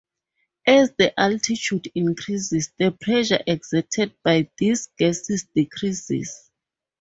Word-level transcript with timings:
As 0.65 0.93
the 0.97 1.13
altitude 1.19 1.91
increases, 1.93 2.71
the 2.75 2.89
pressure 2.89 3.39
exerted 3.45 4.15
by 4.23 4.49
these 4.57 4.89
gases 4.97 5.43
decreases. 5.53 6.49